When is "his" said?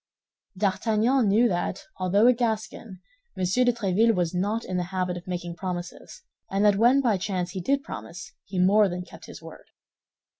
9.27-9.43